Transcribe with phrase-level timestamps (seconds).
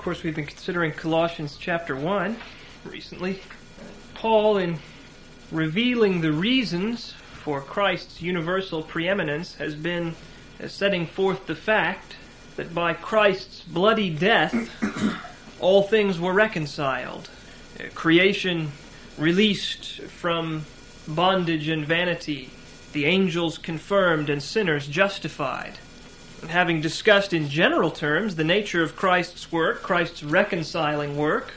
[0.00, 2.34] course, we've been considering Colossians chapter 1
[2.86, 3.42] recently.
[4.14, 4.78] Paul, in
[5.52, 10.14] revealing the reasons for Christ's universal preeminence, has been
[10.66, 12.16] setting forth the fact
[12.56, 14.70] that by Christ's bloody death,
[15.60, 17.28] all things were reconciled.
[17.78, 18.72] Uh, creation
[19.18, 20.64] released from
[21.06, 22.48] bondage and vanity,
[22.94, 25.74] the angels confirmed and sinners justified
[26.48, 31.52] having discussed in general terms the nature of Christ's work, Christ's reconciling work,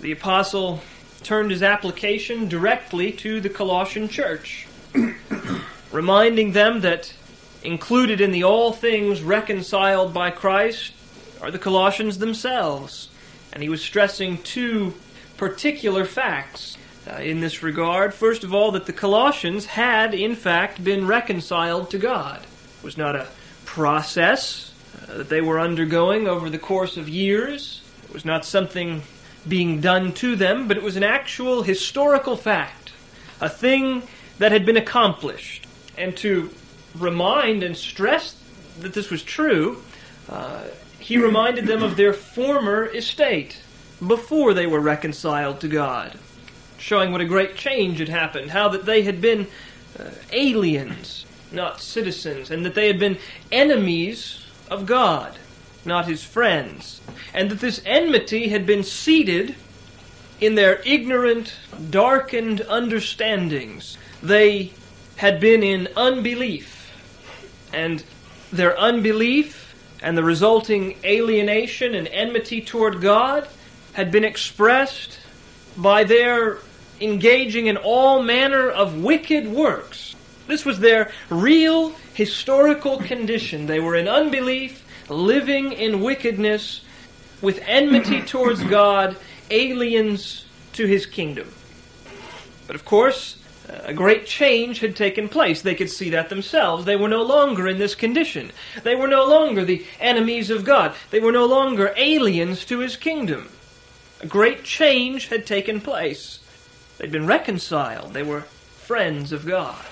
[0.00, 0.80] the apostle
[1.22, 4.66] turned his application directly to the Colossian church,
[5.92, 7.12] reminding them that
[7.62, 10.92] included in the all things reconciled by Christ
[11.40, 13.08] are the Colossians themselves.
[13.52, 14.94] And he was stressing two
[15.36, 16.76] particular facts
[17.10, 18.14] uh, in this regard.
[18.14, 22.42] First of all, that the Colossians had, in fact, been reconciled to God.
[22.42, 23.26] It was not a
[23.70, 24.72] process
[25.08, 27.82] uh, that they were undergoing over the course of years.
[28.02, 29.02] It was not something
[29.46, 32.90] being done to them, but it was an actual historical fact,
[33.40, 34.02] a thing
[34.38, 35.68] that had been accomplished.
[35.96, 36.50] And to
[36.96, 38.34] remind and stress
[38.80, 39.80] that this was true,
[40.28, 40.64] uh,
[40.98, 43.60] he reminded them of their former estate
[44.04, 46.18] before they were reconciled to God,
[46.76, 49.46] showing what a great change had happened, how that they had been
[49.96, 53.18] uh, aliens not citizens, and that they had been
[53.50, 55.36] enemies of God,
[55.84, 57.00] not his friends,
[57.34, 59.54] and that this enmity had been seated
[60.40, 61.54] in their ignorant,
[61.90, 63.98] darkened understandings.
[64.22, 64.72] They
[65.16, 66.92] had been in unbelief,
[67.72, 68.02] and
[68.52, 73.46] their unbelief and the resulting alienation and enmity toward God
[73.92, 75.18] had been expressed
[75.76, 76.58] by their
[77.00, 80.14] engaging in all manner of wicked works
[80.46, 83.66] this was their real historical condition.
[83.66, 86.82] They were in unbelief, living in wickedness,
[87.40, 89.16] with enmity towards God,
[89.50, 91.52] aliens to his kingdom.
[92.66, 93.36] But of course,
[93.84, 95.62] a great change had taken place.
[95.62, 96.84] They could see that themselves.
[96.84, 98.52] They were no longer in this condition.
[98.82, 100.94] They were no longer the enemies of God.
[101.10, 103.48] They were no longer aliens to his kingdom.
[104.20, 106.40] A great change had taken place.
[106.98, 108.12] They'd been reconciled.
[108.12, 109.84] They were friends of God.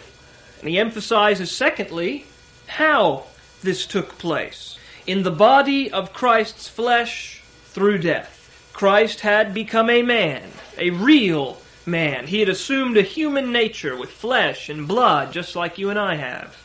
[0.60, 2.26] And he emphasizes, secondly,
[2.66, 3.24] how
[3.62, 4.78] this took place.
[5.06, 8.34] In the body of Christ's flesh through death.
[8.72, 10.42] Christ had become a man,
[10.76, 12.26] a real man.
[12.26, 16.14] He had assumed a human nature with flesh and blood, just like you and I
[16.14, 16.56] have.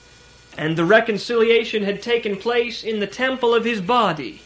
[0.57, 4.41] And the reconciliation had taken place in the temple of his body.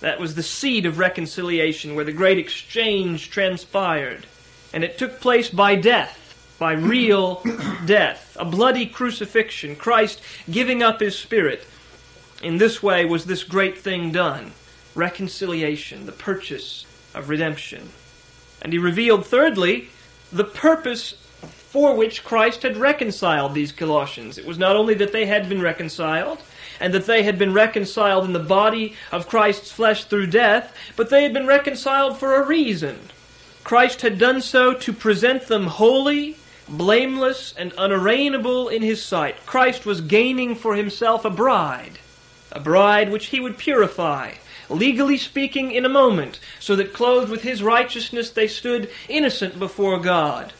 [0.00, 4.26] That was the seed of reconciliation, where the great exchange transpired.
[4.72, 6.21] And it took place by death
[6.62, 7.42] by real
[7.86, 11.66] death, a bloody crucifixion, Christ giving up his spirit.
[12.40, 14.52] In this way was this great thing done
[14.94, 16.86] reconciliation, the purchase
[17.16, 17.88] of redemption.
[18.62, 19.88] And he revealed, thirdly,
[20.32, 21.14] the purpose
[21.72, 24.38] for which Christ had reconciled these Colossians.
[24.38, 26.38] It was not only that they had been reconciled,
[26.78, 31.10] and that they had been reconciled in the body of Christ's flesh through death, but
[31.10, 33.00] they had been reconciled for a reason.
[33.64, 36.36] Christ had done so to present them holy
[36.72, 39.36] blameless and unarraignable in his sight.
[39.46, 41.98] Christ was gaining for himself a bride,
[42.50, 44.32] a bride which he would purify,
[44.70, 49.98] legally speaking, in a moment, so that clothed with his righteousness they stood innocent before
[49.98, 50.52] God,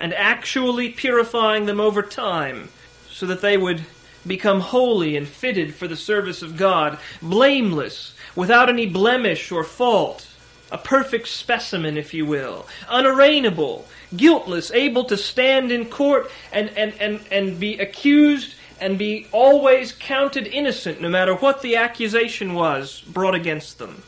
[0.00, 2.68] and actually purifying them over time,
[3.08, 3.82] so that they would
[4.26, 10.26] become holy and fitted for the service of God, blameless, without any blemish or fault,
[10.72, 13.84] a perfect specimen, if you will, unarraignable,
[14.16, 19.92] guiltless, able to stand in court and, and, and, and be accused and be always
[19.92, 24.02] counted innocent, no matter what the accusation was brought against them.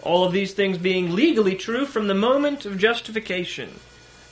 [0.00, 3.68] All of these things being legally true from the moment of justification,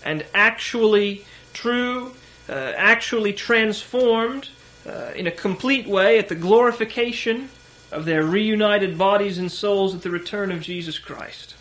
[0.04, 2.12] and actually true,
[2.48, 4.48] uh, actually transformed
[4.86, 7.48] uh, in a complete way at the glorification
[7.90, 11.56] of their reunited bodies and souls at the return of Jesus Christ.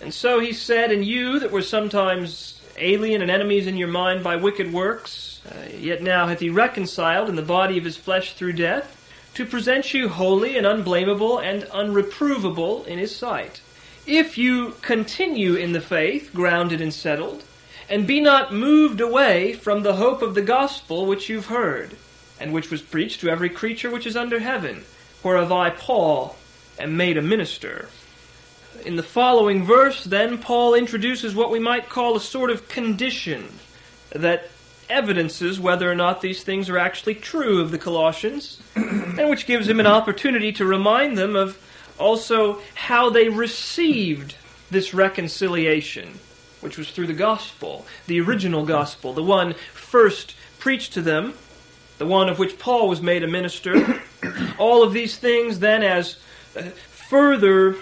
[0.00, 4.22] And so he said, And you that were sometimes alien and enemies in your mind
[4.22, 8.34] by wicked works, uh, yet now hath he reconciled in the body of his flesh
[8.34, 8.94] through death,
[9.34, 13.60] to present you holy and unblameable and unreprovable in his sight.
[14.06, 17.44] If you continue in the faith, grounded and settled,
[17.90, 21.96] and be not moved away from the hope of the gospel which you've heard,
[22.40, 24.84] and which was preached to every creature which is under heaven,
[25.22, 26.36] whereof I, Paul,
[26.78, 27.88] am made a minister.
[28.84, 33.48] In the following verse, then, Paul introduces what we might call a sort of condition
[34.10, 34.50] that
[34.88, 39.68] evidences whether or not these things are actually true of the Colossians, and which gives
[39.68, 41.58] him an opportunity to remind them of
[41.98, 44.36] also how they received
[44.70, 46.18] this reconciliation,
[46.60, 51.34] which was through the gospel, the original gospel, the one first preached to them,
[51.98, 54.02] the one of which Paul was made a minister.
[54.58, 56.16] All of these things then as
[56.56, 56.62] uh,
[57.08, 57.76] further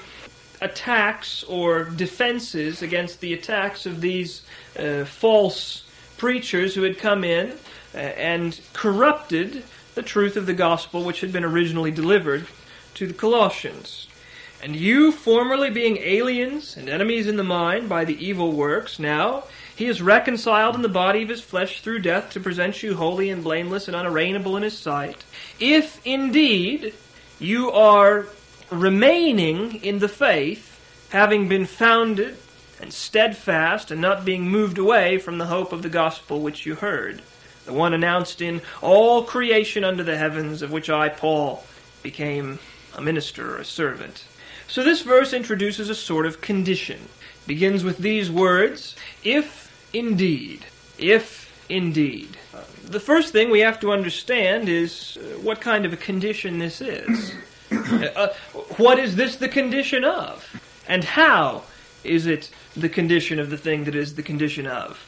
[0.61, 4.43] attacks or defenses against the attacks of these
[4.79, 5.85] uh, false
[6.17, 7.53] preachers who had come in
[7.95, 9.63] uh, and corrupted
[9.95, 12.47] the truth of the gospel which had been originally delivered
[12.95, 14.09] to the Colossians.
[14.63, 19.45] And you, formerly being aliens and enemies in the mind by the evil works, now
[19.75, 23.29] he is reconciled in the body of his flesh through death to present you holy
[23.29, 25.25] and blameless and unarraignable in his sight.
[25.61, 26.95] If indeed
[27.39, 28.27] you are
[28.71, 32.37] remaining in the faith, having been founded
[32.81, 36.75] and steadfast, and not being moved away from the hope of the gospel which you
[36.75, 37.23] heard,
[37.65, 41.65] the one announced in all creation under the heavens, of which I, Paul,
[42.03, 42.59] became
[42.95, 44.25] a minister or a servant.
[44.69, 47.09] So this verse introduces a sort of condition.
[47.43, 50.67] It begins with these words, if indeed.
[50.99, 52.37] If indeed.
[52.85, 56.81] The first thing we have to understand is uh, what kind of a condition this
[56.81, 57.35] is.
[57.91, 58.29] Uh,
[58.77, 60.61] what is this the condition of?
[60.89, 61.63] And how
[62.05, 65.03] is it the condition of the thing that is the condition of?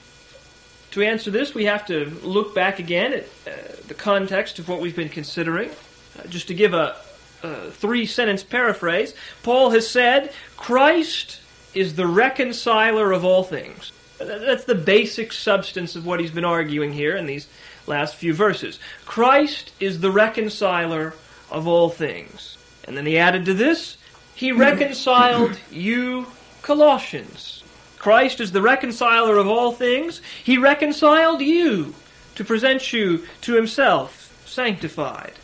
[0.93, 3.51] To answer this, we have to look back again at uh,
[3.87, 5.71] the context of what we've been considering.
[6.19, 6.97] Uh, just to give a,
[7.43, 11.41] a three sentence paraphrase, Paul has said, Christ
[11.75, 13.93] is the reconciler of all things.
[14.19, 17.47] That's the basic substance of what he's been arguing here in these
[17.87, 18.81] last few verses.
[19.05, 21.15] Christ is the reconciler
[21.51, 22.58] of all things.
[22.89, 23.99] And then he added to this,
[24.35, 26.27] he reconciled you
[26.63, 27.63] Colossians.
[27.99, 30.23] Christ is the reconciler of all things.
[30.43, 31.95] He reconciled you
[32.37, 35.35] to present you to himself, sanctified.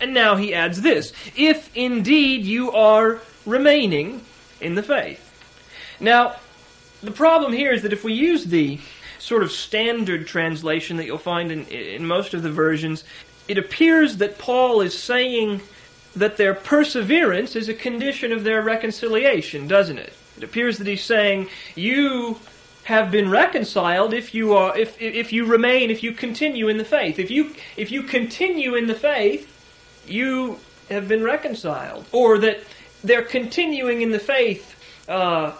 [0.00, 4.22] And now he adds this, if indeed you are remaining
[4.60, 5.28] in the faith.
[5.98, 6.36] Now,
[7.02, 8.78] the problem here is that if we use the
[9.18, 13.02] sort of standard translation that you'll find in, in most of the versions,
[13.48, 15.62] it appears that Paul is saying
[16.14, 20.12] that their perseverance is a condition of their reconciliation, doesn't it?
[20.36, 22.38] It appears that he's saying, you
[22.84, 26.84] have been reconciled if you are if if you remain if you continue in the
[26.84, 29.48] faith if you if you continue in the faith
[30.04, 30.58] you
[30.90, 32.58] have been reconciled or that
[33.04, 34.74] they're continuing in the faith
[35.08, 35.52] uh,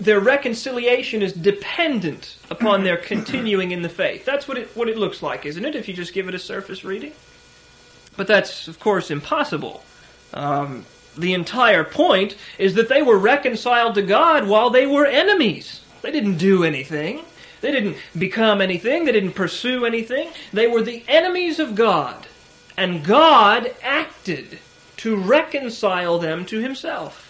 [0.00, 4.24] their reconciliation is dependent upon their continuing in the faith.
[4.24, 6.38] That's what it, what it looks like, isn't it, if you just give it a
[6.38, 7.12] surface reading?
[8.16, 9.84] But that's, of course, impossible.
[10.32, 10.86] Um,
[11.16, 15.80] the entire point is that they were reconciled to God while they were enemies.
[16.02, 17.22] They didn't do anything.
[17.60, 19.04] They didn't become anything.
[19.04, 20.30] They didn't pursue anything.
[20.52, 22.26] They were the enemies of God.
[22.76, 24.58] And God acted
[24.98, 27.26] to reconcile them to Himself.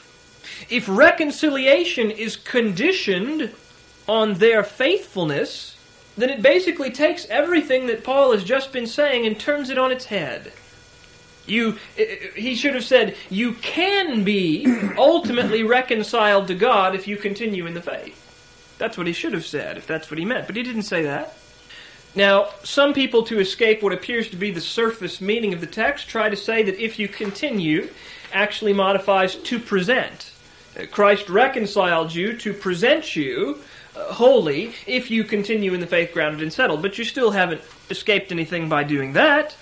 [0.69, 3.51] If reconciliation is conditioned
[4.07, 5.77] on their faithfulness,
[6.17, 9.91] then it basically takes everything that Paul has just been saying and turns it on
[9.91, 10.53] its head.
[11.47, 14.67] You, eh, eh, he should have said, you can be
[14.97, 18.17] ultimately reconciled to God if you continue in the faith.
[18.79, 20.47] That's what he should have said, if that's what he meant.
[20.47, 21.37] But he didn't say that.
[22.15, 26.09] Now, some people, to escape what appears to be the surface meaning of the text,
[26.09, 27.89] try to say that if you continue
[28.33, 30.33] actually modifies to present.
[30.77, 33.61] Uh, Christ reconciled you to present you
[33.97, 37.61] uh, holy if you continue in the faith grounded and settled, but you still haven't
[37.91, 39.57] escaped anything by doing that.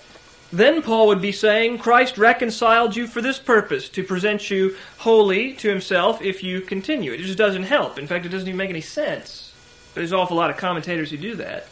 [0.50, 5.52] Then Paul would be saying, Christ reconciled you for this purpose, to present you holy
[5.54, 7.12] to himself if you continue.
[7.12, 7.98] It just doesn't help.
[7.98, 9.52] In fact, it doesn't even make any sense.
[9.94, 11.68] There's an awful lot of commentators who do that.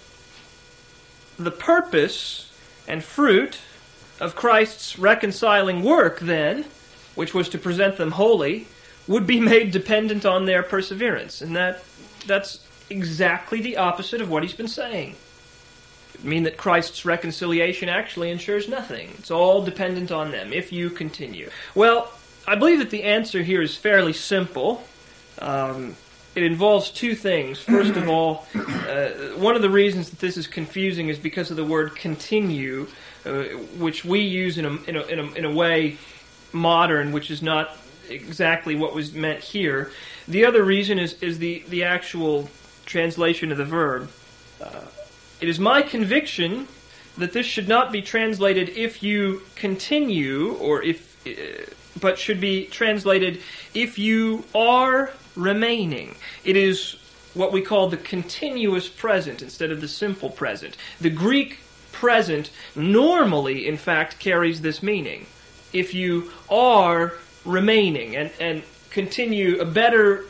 [1.38, 2.52] The purpose
[2.86, 3.58] and fruit
[4.20, 6.64] of Christ's reconciling work, then,
[7.14, 8.66] which was to present them holy,
[9.06, 11.40] would be made dependent on their perseverance.
[11.40, 11.82] And that
[12.26, 15.16] that's exactly the opposite of what he's been saying.
[16.22, 19.10] Mean that Christ's reconciliation actually ensures nothing.
[19.18, 21.50] It's all dependent on them, if you continue.
[21.74, 22.12] Well,
[22.46, 24.84] I believe that the answer here is fairly simple.
[25.38, 25.96] Um,
[26.34, 27.58] it involves two things.
[27.60, 31.56] First of all, uh, one of the reasons that this is confusing is because of
[31.56, 32.88] the word continue,
[33.24, 33.44] uh,
[33.78, 35.96] which we use in a, in a, in a, in a way
[36.52, 37.76] modern, which is not
[38.08, 39.90] exactly what was meant here.
[40.28, 42.48] The other reason is, is the, the actual
[42.84, 44.10] translation of the verb.
[44.60, 44.82] Uh,
[45.40, 46.68] it is my conviction
[47.18, 52.66] that this should not be translated if you continue, or if, uh, but should be
[52.66, 53.40] translated
[53.74, 56.14] if you are remaining.
[56.44, 56.96] It is
[57.34, 60.76] what we call the continuous present instead of the simple present.
[61.00, 61.58] The Greek
[61.92, 65.26] present normally, in fact, carries this meaning.
[65.72, 67.14] If you are
[67.44, 70.24] remaining, and, and continue, a better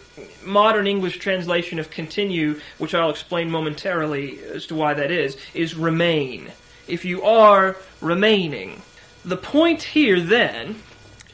[0.44, 5.74] modern English translation of continue, which I'll explain momentarily as to why that is, is
[5.74, 6.52] remain.
[6.86, 8.82] If you are remaining.
[9.24, 10.76] The point here then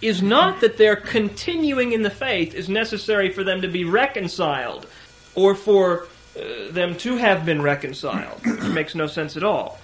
[0.01, 4.87] is not that their continuing in the faith is necessary for them to be reconciled
[5.35, 9.79] or for uh, them to have been reconciled, which makes no sense at all.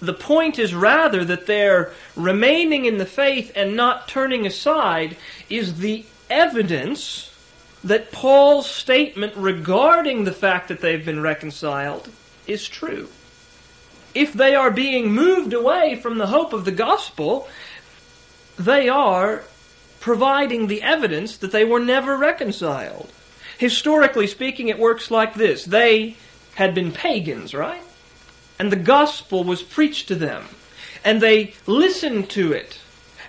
[0.00, 5.16] The point is rather that their remaining in the faith and not turning aside
[5.48, 7.32] is the evidence
[7.84, 12.10] that Paul's statement regarding the fact that they've been reconciled
[12.46, 13.08] is true.
[14.14, 17.48] If they are being moved away from the hope of the gospel,
[18.58, 19.44] they are
[20.00, 23.12] providing the evidence that they were never reconciled.
[23.58, 25.64] Historically speaking, it works like this.
[25.64, 26.16] They
[26.54, 27.82] had been pagans, right?
[28.58, 30.44] And the gospel was preached to them.
[31.04, 32.78] And they listened to it.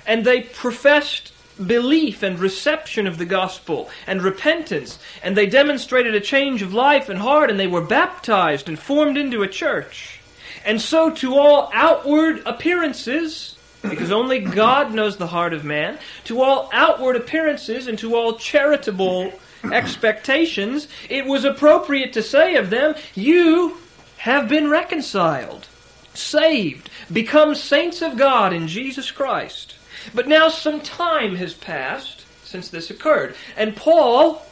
[0.05, 1.33] And they professed
[1.65, 4.99] belief and reception of the gospel and repentance.
[5.23, 7.49] And they demonstrated a change of life and heart.
[7.49, 10.19] And they were baptized and formed into a church.
[10.65, 16.41] And so to all outward appearances, because only God knows the heart of man, to
[16.41, 19.33] all outward appearances and to all charitable
[19.71, 23.77] expectations, it was appropriate to say of them, You
[24.17, 25.67] have been reconciled,
[26.13, 29.76] saved, become saints of God in Jesus Christ.
[30.13, 34.45] But now some time has passed since this occurred, and Paul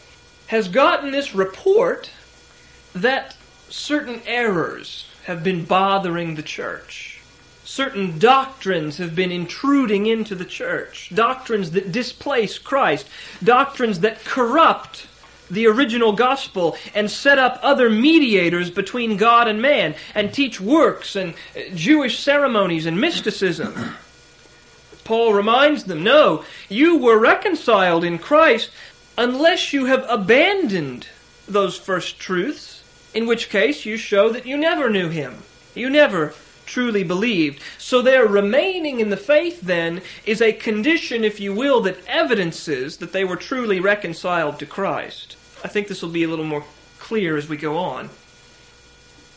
[0.47, 2.11] has gotten this report
[2.93, 3.35] that
[3.69, 7.15] certain errors have been bothering the church
[7.65, 11.09] certain doctrines have been intruding into the church.
[11.13, 13.07] Doctrines that displace Christ.
[13.43, 15.07] Doctrines that corrupt
[15.51, 21.15] the original gospel and set up other mediators between God and man and teach works
[21.15, 23.95] and uh, Jewish ceremonies and mysticism.
[25.05, 28.71] Paul reminds them, no, you were reconciled in Christ
[29.17, 31.07] unless you have abandoned
[31.47, 32.83] those first truths,
[33.13, 35.43] in which case you show that you never knew him.
[35.73, 36.33] You never
[36.65, 37.61] truly believed.
[37.77, 42.97] So their remaining in the faith then is a condition, if you will, that evidences
[42.97, 45.37] that they were truly reconciled to Christ.
[45.63, 46.65] I think this will be a little more
[46.97, 48.09] clear as we go on.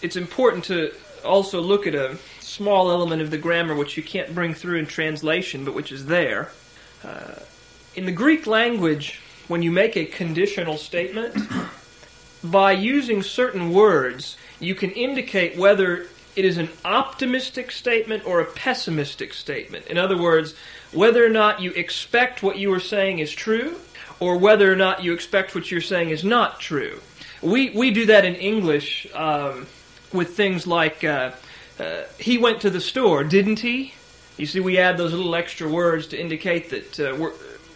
[0.00, 0.92] It's important to
[1.24, 2.16] also look at a
[2.48, 6.06] small element of the grammar which you can't bring through in translation, but which is
[6.06, 6.50] there.
[7.04, 7.34] Uh,
[7.94, 11.36] in the Greek language, when you make a conditional statement,
[12.42, 18.44] by using certain words, you can indicate whether it is an optimistic statement or a
[18.44, 19.86] pessimistic statement.
[19.86, 20.54] In other words,
[20.92, 23.76] whether or not you expect what you are saying is true,
[24.20, 27.00] or whether or not you expect what you're saying is not true.
[27.42, 29.66] We, we do that in English um,
[30.12, 31.32] with things like, uh,
[31.78, 33.94] uh, he went to the store, didn't he?
[34.36, 37.30] You see, we add those little extra words to indicate that uh,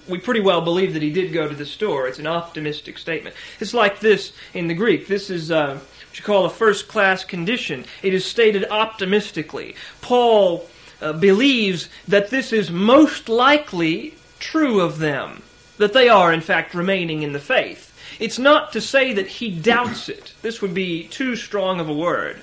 [0.09, 2.09] we pretty well believe that he did go to the store.
[2.09, 3.35] It's an optimistic statement.
[3.61, 5.07] It's like this in the Greek.
[5.07, 7.85] This is uh, what you call a first class condition.
[8.03, 9.77] It is stated optimistically.
[10.01, 10.69] Paul
[11.01, 15.43] uh, believes that this is most likely true of them,
[15.79, 17.89] that they are, in fact, remaining in the faith.
[18.21, 20.35] It's not to say that he doubts it.
[20.43, 22.41] This would be too strong of a word.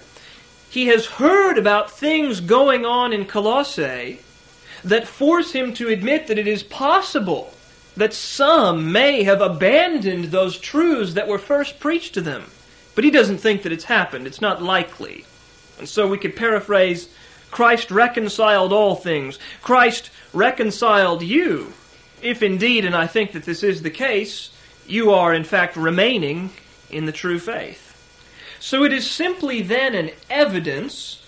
[0.69, 4.19] He has heard about things going on in Colossae
[4.83, 7.53] that force him to admit that it is possible
[7.97, 12.45] that some may have abandoned those truths that were first preached to them.
[12.95, 14.27] But he doesn't think that it's happened.
[14.27, 15.25] It's not likely.
[15.79, 17.09] And so we could paraphrase
[17.51, 19.39] Christ reconciled all things.
[19.61, 21.73] Christ reconciled you.
[22.21, 24.51] If indeed, and I think that this is the case,
[24.85, 26.51] you are in fact remaining
[26.89, 27.88] in the true faith.
[28.59, 31.23] So it is simply then an evidence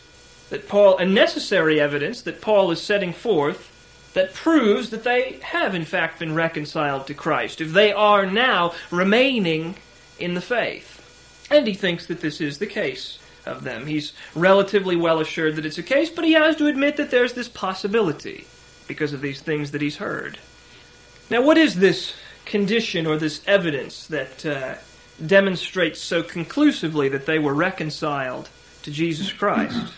[0.50, 3.69] that Paul, a necessary evidence that Paul is setting forth
[4.13, 8.73] that proves that they have in fact been reconciled to Christ, if they are now
[8.91, 9.75] remaining
[10.19, 10.97] in the faith.
[11.50, 13.88] And he thinks that this is the case of them.
[13.88, 17.33] He's relatively well assured that it's a case, but he has to admit that there's
[17.33, 18.45] this possibility
[18.88, 20.38] because of these things that he's heard.
[21.29, 22.13] Now, what is this
[22.45, 24.75] condition or this evidence that uh,
[25.25, 28.49] demonstrates so conclusively that they were reconciled
[28.83, 29.93] to Jesus Christ?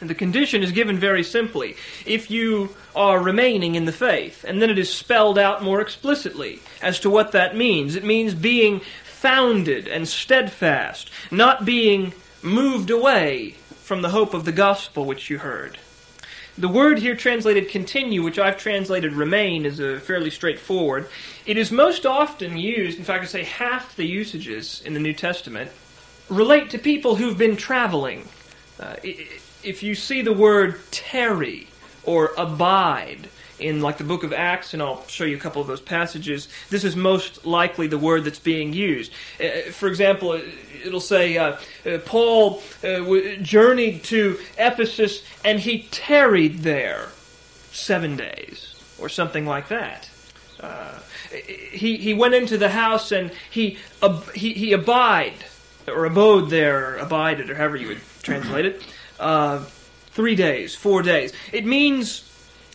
[0.00, 1.76] And the condition is given very simply.
[2.04, 6.60] If you are remaining in the faith, and then it is spelled out more explicitly
[6.82, 7.94] as to what that means.
[7.94, 12.12] It means being founded and steadfast, not being
[12.42, 15.78] moved away from the hope of the gospel which you heard.
[16.58, 21.08] The word here translated continue, which I've translated remain, is a fairly straightforward.
[21.46, 25.14] It is most often used, in fact, I'd say half the usages in the New
[25.14, 25.70] Testament,
[26.28, 28.28] relate to people who've been traveling.
[28.78, 31.68] Uh, if you see the word tarry
[32.04, 33.28] or abide
[33.62, 36.48] in like the book of Acts, and I'll show you a couple of those passages,
[36.70, 39.12] this is most likely the word that's being used.
[39.40, 40.40] Uh, for example,
[40.84, 43.00] it'll say uh, uh, Paul uh,
[43.42, 47.08] journeyed to Ephesus and he tarried there
[47.70, 50.08] seven days, or something like that.
[50.60, 50.98] Uh,
[51.72, 53.78] he, he went into the house and he,
[54.34, 55.44] he, he abide,
[55.88, 58.82] or abode there, abided, or however you would translate it,
[59.18, 59.58] uh,
[60.10, 61.32] three days, four days.
[61.52, 62.28] It means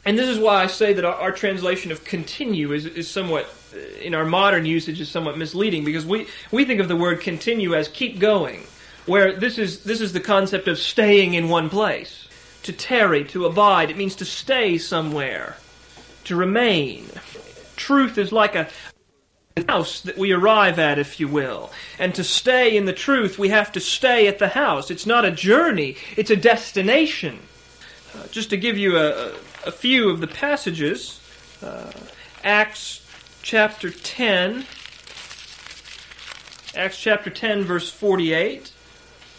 [0.08, 3.54] and this is why I say that our, our translation of continue is, is somewhat,
[3.74, 7.20] uh, in our modern usage, is somewhat misleading because we, we think of the word
[7.20, 8.64] continue as keep going,
[9.06, 12.30] where this is, this is the concept of staying in one place.
[12.64, 15.58] To tarry, to abide, it means to stay somewhere,
[16.24, 17.10] to remain.
[17.76, 18.70] Truth is like a,
[19.68, 21.72] house that we arrive at, if you will.
[22.00, 24.90] And to stay in the truth, we have to stay at the house.
[24.92, 27.40] It's not a journey, it's a destination.
[28.16, 29.34] Uh, just to give you a, a
[29.72, 31.20] few of the passages.
[31.62, 31.92] Uh,
[32.44, 33.06] Acts
[33.42, 34.66] chapter 10.
[36.76, 38.72] Acts chapter 10, verse 48.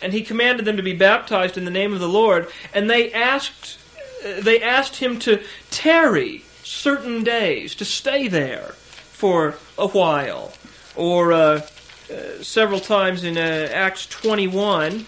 [0.03, 2.49] And he commanded them to be baptized in the name of the Lord.
[2.75, 3.79] And they asked,
[4.25, 8.75] uh, they asked him to tarry certain days, to stay there
[9.13, 10.53] for a while.
[10.97, 11.63] Or uh,
[12.11, 15.07] uh, several times in uh, Acts 21,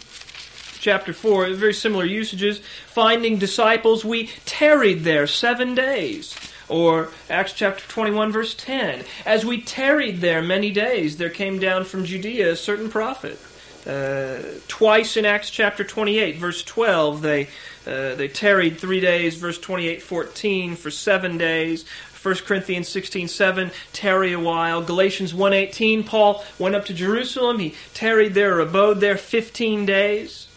[0.81, 2.61] chapter 4, very similar usages.
[2.87, 6.35] Finding disciples, we tarried there seven days.
[6.69, 9.05] Or Acts chapter 21, verse 10.
[9.27, 13.39] As we tarried there many days, there came down from Judea a certain prophet.
[13.87, 17.49] Uh, twice in Acts chapter 28, verse 12, they,
[17.87, 21.85] uh, they tarried three days, verse 28, 14, for seven days.
[22.23, 24.83] 1 Corinthians 16, 7, tarry a while.
[24.83, 27.59] Galatians 1.18, Paul went up to Jerusalem.
[27.59, 30.50] He tarried there or abode there 15 days.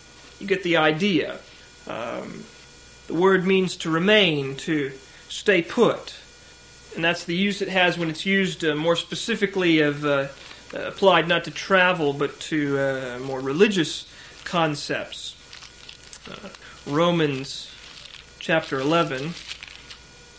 [0.44, 1.40] You get the idea.
[1.88, 2.44] Um,
[3.08, 4.92] the word means to remain, to
[5.30, 6.16] stay put.
[6.96, 10.28] And that's the use it has when it's used uh, more specifically of uh,
[10.74, 14.06] applied not to travel but to uh, more religious
[14.44, 15.38] concepts.
[16.30, 16.50] Uh,
[16.86, 17.74] Romans
[18.40, 19.36] chapter 11,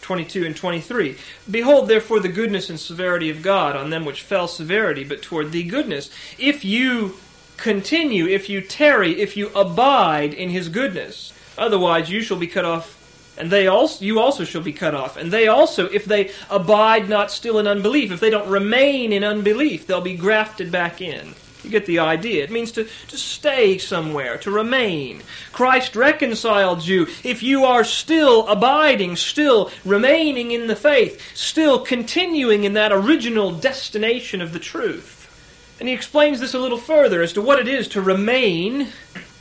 [0.03, 1.17] 22 and 23.
[1.51, 5.51] Behold, therefore, the goodness and severity of God on them which fell severity, but toward
[5.51, 6.11] thee goodness.
[6.37, 7.17] If you
[7.57, 11.33] continue, if you tarry, if you abide in his goodness.
[11.57, 15.17] Otherwise, you shall be cut off, and they also, you also shall be cut off.
[15.17, 19.25] And they also, if they abide not still in unbelief, if they don't remain in
[19.25, 21.35] unbelief, they'll be grafted back in.
[21.65, 22.45] You get the idea.
[22.45, 25.23] It means to, to stay somewhere, to remain.
[25.53, 27.07] Christ reconciled you.
[27.23, 33.51] If you are still abiding, still remaining in the faith, still continuing in that original
[33.51, 35.24] destination of the truth.
[35.79, 38.89] And he explains this a little further as to what it is to remain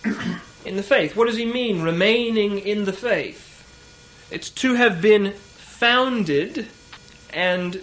[0.66, 1.16] in the faith.
[1.16, 3.50] What does he mean, remaining in the faith?
[4.32, 6.68] It's to have been founded
[7.32, 7.82] and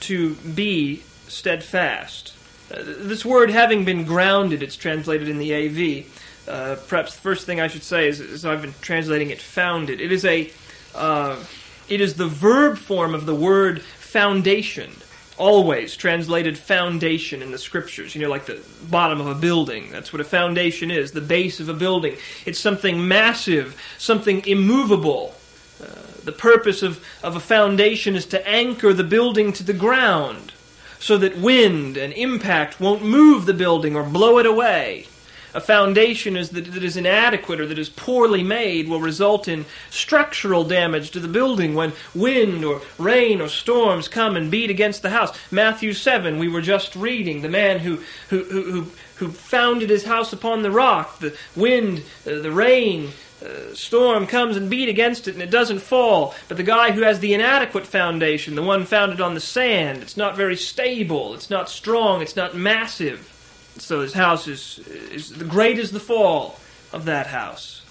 [0.00, 2.34] to be steadfast.
[2.70, 6.06] Uh, this word having been grounded, it's translated in the AV.
[6.48, 10.00] Uh, perhaps the first thing I should say is, is, I've been translating it founded.
[10.00, 10.50] It is a,
[10.94, 11.42] uh,
[11.88, 14.92] it is the verb form of the word foundation
[15.38, 18.14] always translated foundation in the scriptures.
[18.14, 19.90] You know, like the bottom of a building.
[19.90, 22.16] That's what a foundation is, the base of a building.
[22.44, 25.34] It's something massive, something immovable.
[25.82, 25.86] Uh,
[26.24, 30.52] the purpose of, of a foundation is to anchor the building to the ground
[30.98, 35.06] so that wind and impact won't move the building or blow it away.
[35.54, 39.64] A foundation is that, that is inadequate or that is poorly made will result in
[39.90, 45.02] structural damage to the building when wind or rain or storms come and beat against
[45.02, 45.36] the house.
[45.50, 50.32] Matthew 7, we were just reading, the man who, who, who, who founded his house
[50.32, 53.10] upon the rock, the wind, uh, the rain,
[53.44, 56.34] uh, storm comes and beat against it and it doesn't fall.
[56.48, 60.16] But the guy who has the inadequate foundation, the one founded on the sand, it's
[60.16, 63.37] not very stable, it's not strong, it's not massive.
[63.78, 66.58] So his house is, is the great is the fall
[66.92, 67.84] of that house.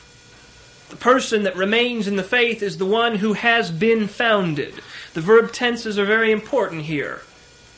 [0.90, 4.76] The person that remains in the faith is the one who has been founded.
[5.14, 7.22] The verb tenses are very important here.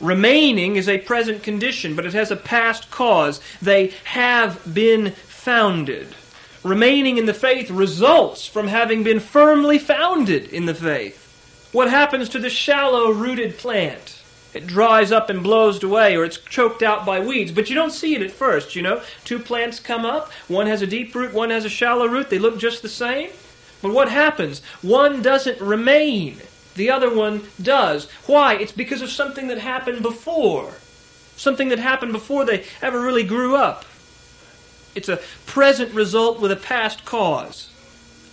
[0.00, 3.40] Remaining is a present condition, but it has a past cause.
[3.60, 6.14] They have been founded.
[6.62, 11.68] Remaining in the faith results from having been firmly founded in the faith.
[11.72, 14.19] What happens to the shallow rooted plant?
[14.52, 17.52] It dries up and blows away or it's choked out by weeds.
[17.52, 19.02] But you don't see it at first, you know.
[19.24, 22.30] Two plants come up, one has a deep root, one has a shallow root.
[22.30, 23.30] They look just the same.
[23.82, 24.60] But what happens?
[24.82, 26.38] One doesn't remain,
[26.74, 28.10] the other one does.
[28.26, 28.54] Why?
[28.54, 30.74] It's because of something that happened before.
[31.36, 33.84] Something that happened before they ever really grew up.
[34.94, 37.70] It's a present result with a past cause.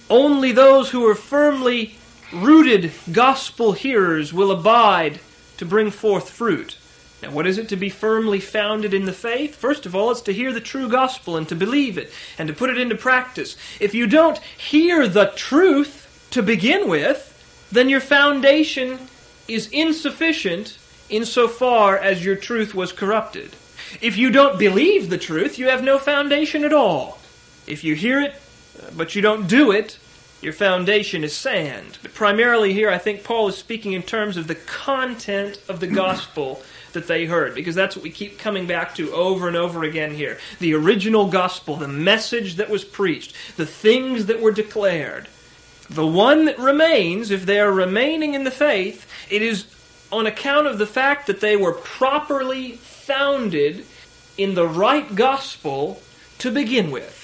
[0.10, 1.96] Only those who are firmly
[2.34, 5.20] rooted gospel hearers will abide
[5.58, 6.78] to bring forth fruit.
[7.22, 9.56] Now, what is it to be firmly founded in the faith?
[9.56, 12.54] First of all, it's to hear the true gospel and to believe it and to
[12.54, 13.58] put it into practice.
[13.80, 17.34] If you don't hear the truth to begin with,
[17.72, 19.00] then your foundation
[19.48, 20.78] is insufficient
[21.10, 23.56] insofar as your truth was corrupted.
[24.02, 27.20] If you don't believe the truth, you have no foundation at all.
[27.66, 28.36] If you hear it,
[28.82, 29.98] uh, but you don't do it,
[30.42, 31.98] your foundation is sand.
[32.02, 35.88] But primarily here, I think Paul is speaking in terms of the content of the
[35.88, 36.62] gospel
[36.94, 40.14] that they heard, because that's what we keep coming back to over and over again
[40.14, 40.38] here.
[40.60, 45.28] The original gospel, the message that was preached, the things that were declared.
[45.90, 49.66] The one that remains, if they are remaining in the faith, it is
[50.12, 53.86] on account of the fact that they were properly founded
[54.38, 56.02] in the right gospel
[56.40, 57.17] to begin with.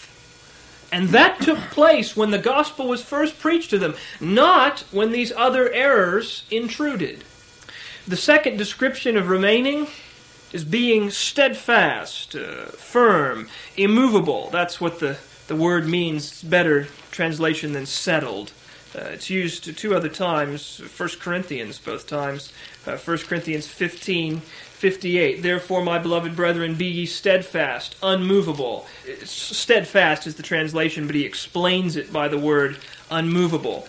[0.93, 5.31] And that took place when the gospel was first preached to them, not when these
[5.31, 7.23] other errors intruded.
[8.07, 9.87] The second description of remaining
[10.51, 14.51] is being steadfast, uh, firm, immovable.
[14.51, 18.51] That's what the, the word means, better translation than settled.
[18.95, 22.53] Uh, it's used two other times, 1 Corinthians, both times.
[22.85, 25.41] Uh, 1 Corinthians 15, 58.
[25.41, 28.85] Therefore, my beloved brethren, be ye steadfast, unmovable.
[29.23, 32.77] Steadfast is the translation, but he explains it by the word
[33.09, 33.87] unmovable.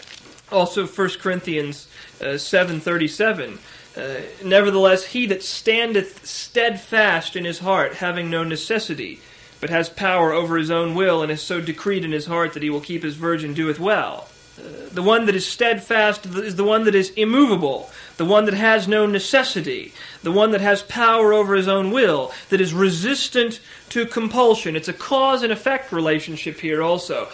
[0.51, 1.89] Also, 1 Corinthians
[2.21, 3.59] uh, 7.37.
[3.97, 9.21] Uh, nevertheless, he that standeth steadfast in his heart, having no necessity,
[9.61, 12.63] but has power over his own will, and is so decreed in his heart that
[12.63, 14.29] he will keep his virgin, doeth well.
[14.57, 18.87] The one that is steadfast is the one that is immovable, the one that has
[18.87, 24.07] no necessity, the one that has power over his own will, that is resistant to
[24.07, 24.77] compulsion.
[24.77, 27.29] It's a cause and effect relationship here also.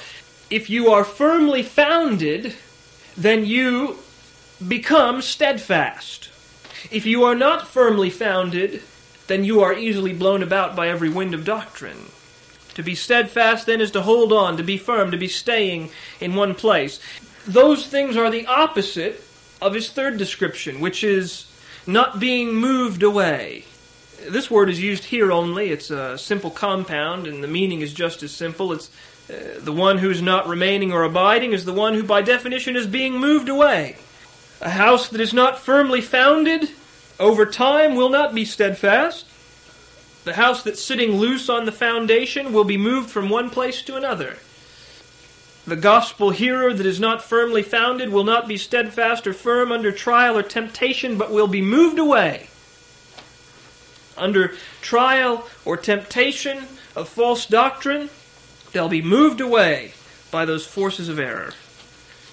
[0.49, 2.55] If you are firmly founded,
[3.17, 3.99] then you
[4.67, 6.31] become steadfast.
[6.91, 8.83] If you are not firmly founded,
[9.27, 12.07] then you are easily blown about by every wind of doctrine.
[12.81, 16.35] To be steadfast, then, is to hold on, to be firm, to be staying in
[16.35, 16.99] one place.
[17.47, 19.23] Those things are the opposite
[19.61, 21.45] of his third description, which is
[21.87, 23.67] not being moved away.
[24.27, 25.69] This word is used here only.
[25.69, 28.73] It's a simple compound, and the meaning is just as simple.
[28.73, 28.89] It's
[29.29, 32.87] uh, the one who's not remaining or abiding is the one who, by definition, is
[32.87, 33.99] being moved away.
[34.63, 36.71] A house that is not firmly founded
[37.19, 39.27] over time will not be steadfast.
[40.25, 43.97] The house that's sitting loose on the foundation will be moved from one place to
[43.97, 44.37] another.
[45.67, 49.93] The gospel hearer that is not firmly founded will not be steadfast or firm under
[49.93, 52.49] trial or temptation, but will be moved away.
[54.17, 56.65] Under trial or temptation
[56.97, 58.11] of false doctrine,
[58.73, 59.93] they'll be moved away
[60.31, 61.53] by those forces of error.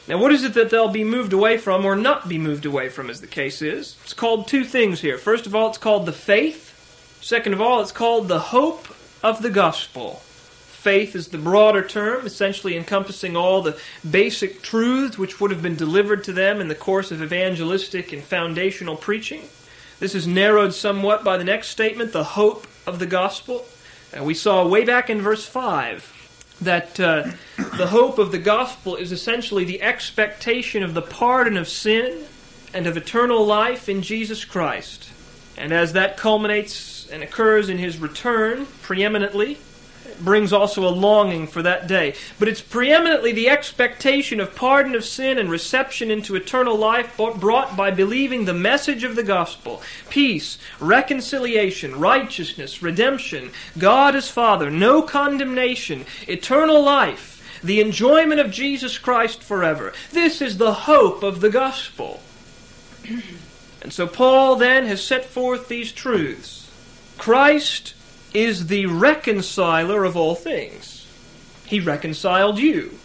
[0.08, 2.88] Now, what is it that they'll be moved away from or not be moved away
[2.88, 3.98] from, as the case is?
[4.04, 5.18] It's called two things here.
[5.18, 6.74] First of all, it's called the faith.
[7.22, 8.88] Second of all, it's called the hope
[9.24, 10.22] of the gospel.
[10.68, 13.78] Faith is the broader term, essentially encompassing all the
[14.10, 18.24] basic truths which would have been delivered to them in the course of evangelistic and
[18.24, 19.42] foundational preaching.
[20.00, 23.66] This is narrowed somewhat by the next statement, the hope of the gospel.
[24.14, 27.24] And we saw way back in verse 5 that uh,
[27.78, 32.24] the hope of the gospel is essentially the expectation of the pardon of sin
[32.74, 35.10] and of eternal life in Jesus Christ.
[35.58, 39.58] And as that culminates and occurs in his return preeminently,
[40.20, 42.16] brings also a longing for that day.
[42.40, 47.76] But it's preeminently the expectation of pardon of sin and reception into eternal life brought
[47.76, 55.02] by believing the message of the gospel peace, reconciliation, righteousness, redemption, God as Father, no
[55.02, 57.34] condemnation, eternal life.
[57.64, 59.92] The enjoyment of Jesus Christ forever.
[60.12, 62.22] This is the hope of the gospel.
[63.80, 66.67] And so Paul then has set forth these truths.
[67.18, 67.94] Christ
[68.34, 71.08] is the reconciler of all things.
[71.66, 73.00] He reconciled you.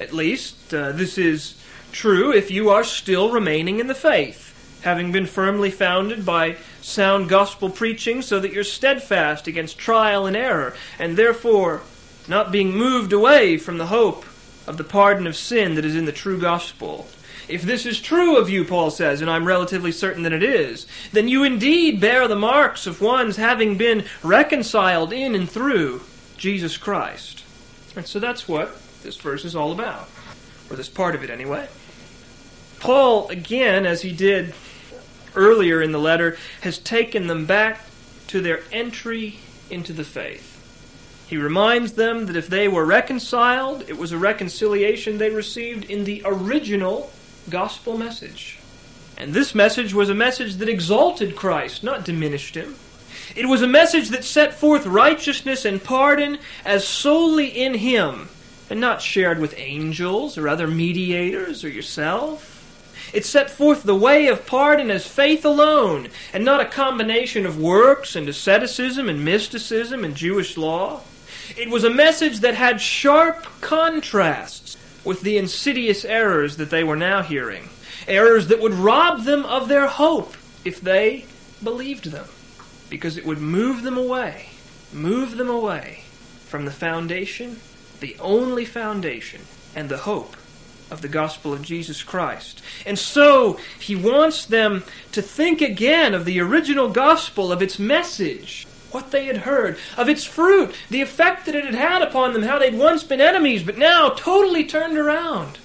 [0.00, 1.62] At least, uh, this is
[1.92, 7.28] true if you are still remaining in the faith, having been firmly founded by sound
[7.28, 11.82] gospel preaching, so that you're steadfast against trial and error, and therefore
[12.26, 14.24] not being moved away from the hope
[14.66, 17.08] of the pardon of sin that is in the true gospel.
[17.52, 20.86] If this is true of you, Paul says, and I'm relatively certain that it is,
[21.12, 26.00] then you indeed bear the marks of ones having been reconciled in and through
[26.38, 27.44] Jesus Christ.
[27.94, 30.08] And so that's what this verse is all about,
[30.70, 31.68] or this part of it anyway.
[32.80, 34.54] Paul, again, as he did
[35.34, 37.84] earlier in the letter, has taken them back
[38.28, 41.26] to their entry into the faith.
[41.28, 46.04] He reminds them that if they were reconciled, it was a reconciliation they received in
[46.04, 47.10] the original
[47.50, 48.58] gospel message.
[49.18, 52.76] And this message was a message that exalted Christ, not diminished him.
[53.36, 58.28] It was a message that set forth righteousness and pardon as solely in him,
[58.68, 62.48] and not shared with angels or other mediators or yourself.
[63.12, 67.60] It set forth the way of pardon as faith alone, and not a combination of
[67.60, 71.00] works and asceticism and mysticism and Jewish law.
[71.56, 76.96] It was a message that had sharp contrasts with the insidious errors that they were
[76.96, 77.68] now hearing,
[78.06, 81.24] errors that would rob them of their hope if they
[81.62, 82.26] believed them,
[82.90, 84.50] because it would move them away,
[84.92, 86.02] move them away
[86.46, 87.58] from the foundation,
[88.00, 89.40] the only foundation,
[89.74, 90.36] and the hope
[90.90, 92.60] of the gospel of Jesus Christ.
[92.84, 98.66] And so he wants them to think again of the original gospel, of its message,
[98.92, 102.42] what they had heard, of its fruit, the effect that it had had upon them,
[102.42, 105.58] how they'd once been enemies, but now totally turned around.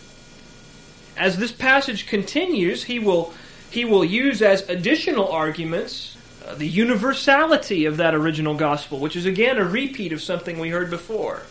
[1.17, 3.33] As this passage continues, he will,
[3.69, 9.25] he will use as additional arguments uh, the universality of that original gospel, which is
[9.25, 11.43] again a repeat of something we heard before.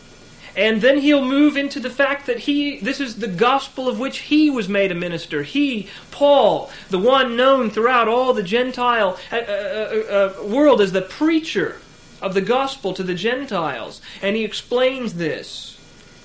[0.56, 4.18] And then he'll move into the fact that he, this is the gospel of which
[4.20, 5.42] he was made a minister.
[5.42, 10.92] He, Paul, the one known throughout all the Gentile uh, uh, uh, uh, world as
[10.92, 11.78] the preacher
[12.22, 14.00] of the gospel to the Gentiles.
[14.22, 15.74] And he explains this.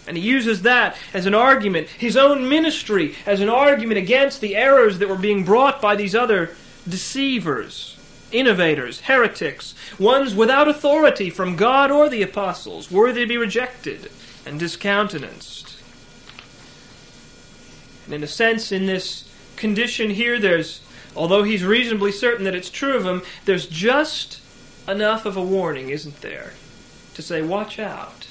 [0.08, 4.56] And he uses that as an argument, his own ministry as an argument against the
[4.56, 6.56] errors that were being brought by these other
[6.88, 7.98] deceivers
[8.32, 14.10] innovators, heretics, ones without authority from God or the apostles, worthy to be rejected
[14.46, 15.78] and discountenanced.
[18.06, 20.82] And in a sense, in this condition here, there's,
[21.16, 24.42] although he's reasonably certain that it's true of him, there's just
[24.88, 26.54] enough of a warning, isn't there?
[27.14, 28.28] To say, watch out.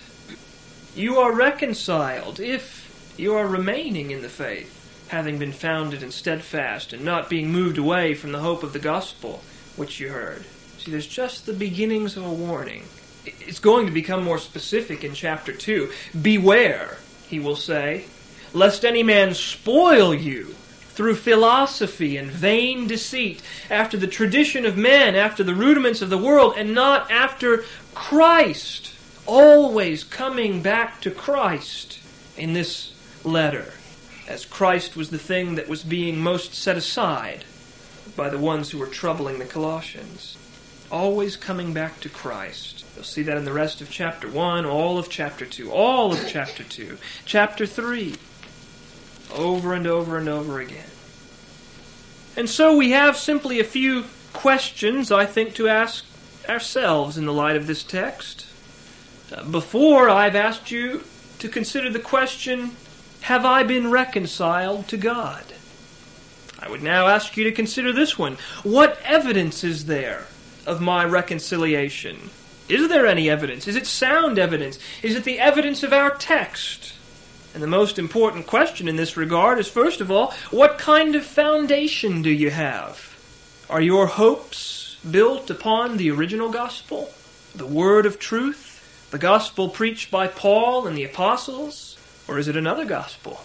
[0.94, 6.92] You are reconciled if you are remaining in the faith, having been founded and steadfast,
[6.92, 9.42] and not being moved away from the hope of the gospel
[9.76, 10.44] which you heard.
[10.78, 12.84] See, there's just the beginnings of a warning
[13.24, 15.90] it's going to become more specific in chapter 2.
[16.20, 18.06] Beware, he will say,
[18.52, 20.54] lest any man spoil you
[20.90, 26.18] through philosophy and vain deceit, after the tradition of men, after the rudiments of the
[26.18, 28.94] world, and not after Christ.
[29.24, 32.00] Always coming back to Christ
[32.36, 32.92] in this
[33.24, 33.72] letter,
[34.28, 37.44] as Christ was the thing that was being most set aside
[38.16, 40.36] by the ones who were troubling the Colossians.
[40.90, 42.79] Always coming back to Christ.
[43.00, 46.28] You'll see that in the rest of chapter 1, all of chapter 2, all of
[46.28, 48.14] chapter 2, chapter 3,
[49.34, 50.90] over and over and over again.
[52.36, 56.04] And so we have simply a few questions, I think, to ask
[56.46, 58.44] ourselves in the light of this text.
[59.32, 61.04] Uh, before, I've asked you
[61.38, 62.72] to consider the question
[63.22, 65.44] Have I been reconciled to God?
[66.58, 70.26] I would now ask you to consider this one What evidence is there
[70.66, 72.28] of my reconciliation?
[72.70, 73.66] Is there any evidence?
[73.66, 74.78] Is it sound evidence?
[75.02, 76.94] Is it the evidence of our text?
[77.52, 81.24] And the most important question in this regard is first of all, what kind of
[81.24, 83.16] foundation do you have?
[83.68, 87.10] Are your hopes built upon the original gospel,
[87.54, 91.98] the word of truth, the gospel preached by Paul and the apostles?
[92.28, 93.40] Or is it another gospel?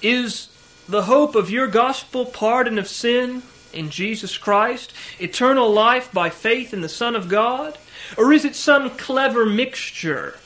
[0.00, 0.48] Is
[0.88, 6.72] the hope of your gospel pardon of sin in Jesus Christ, eternal life by faith
[6.72, 7.78] in the Son of God?
[8.16, 10.38] Or is it some clever mixture?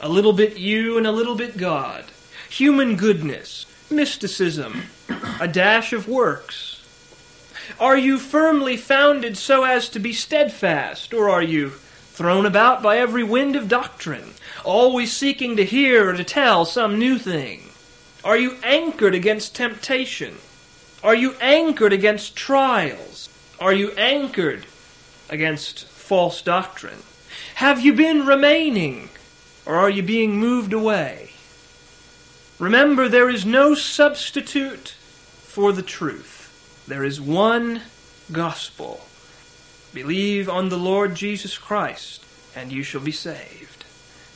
[0.00, 2.04] A little bit you and a little bit God.
[2.50, 4.82] Human goodness, mysticism,
[5.40, 6.78] a dash of works.
[7.78, 12.98] Are you firmly founded so as to be steadfast, or are you thrown about by
[12.98, 17.62] every wind of doctrine, always seeking to hear or to tell some new thing?
[18.24, 20.36] Are you anchored against temptation?
[21.02, 23.28] Are you anchored against trials?
[23.60, 24.66] Are you anchored
[25.28, 27.02] against false doctrine?
[27.56, 29.08] Have you been remaining,
[29.66, 31.30] or are you being moved away?
[32.58, 34.90] Remember, there is no substitute
[35.42, 36.84] for the truth.
[36.86, 37.82] There is one
[38.30, 39.06] gospel.
[39.92, 43.84] Believe on the Lord Jesus Christ, and you shall be saved.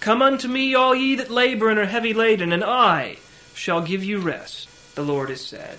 [0.00, 3.18] Come unto me, all ye that labor and are heavy laden, and I
[3.54, 5.78] shall give you rest, the Lord has said.